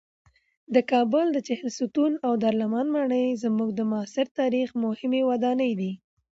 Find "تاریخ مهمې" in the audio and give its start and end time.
4.39-5.21